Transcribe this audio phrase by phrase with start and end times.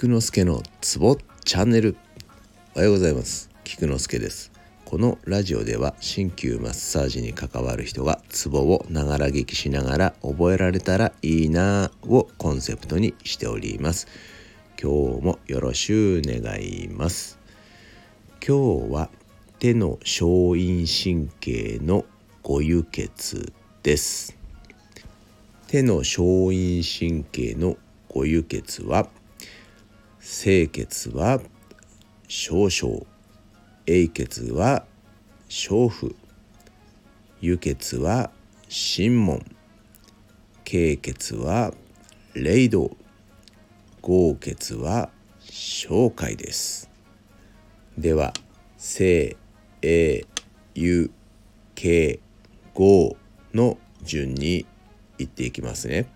[0.00, 1.96] 菊之助のツボチャンネル。
[2.76, 3.50] おはようございます。
[3.64, 4.52] 菊之助です。
[4.84, 14.06] このラジオでは鍼灸マッサージに関わる人がツボをながら聞きしながら覚えられたらいいなをコンセプトにしております。
[14.80, 17.40] 今日もよろしゅう願います。
[18.34, 19.10] 今日は
[19.58, 22.04] 手の小陰神経の
[22.44, 23.52] ご輸血
[23.82, 24.36] です。
[25.66, 27.76] 手の小陰神経の
[28.08, 29.08] ご輸血は
[30.20, 31.40] 清血は
[32.26, 33.06] 少々
[33.86, 34.84] 英血は
[35.48, 36.12] 小腹
[37.40, 38.30] 輸血は
[38.68, 39.44] 心門
[40.64, 41.72] 経血は
[42.34, 42.96] 霊道
[44.02, 46.90] 合血は小海です
[47.96, 48.32] では
[48.78, 49.36] 清
[49.82, 50.24] 英
[50.74, 51.10] 輸
[51.74, 52.20] 経
[52.74, 53.16] 合
[53.54, 54.66] の順に
[55.18, 56.06] 言っていきますね。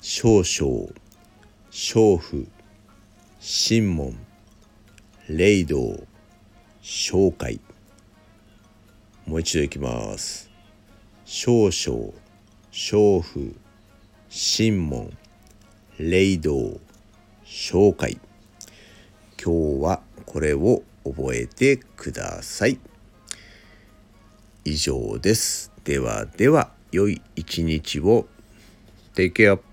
[0.00, 0.88] 少々、
[1.70, 2.48] 小婦、
[3.42, 4.18] 神門、
[5.26, 6.06] 霊道、
[6.82, 7.58] 小海。
[9.24, 10.50] もう一度いきます。
[11.24, 12.12] 少々、
[12.70, 13.56] 小婦、
[14.28, 15.16] 神門、
[15.98, 16.78] 霊道、
[17.42, 18.20] 小海。
[19.42, 22.78] 今日はこれを覚えてください。
[24.66, 25.72] 以上です。
[25.82, 26.74] ではでは。
[26.92, 28.28] 良い一日を。
[29.14, 29.69] Take care.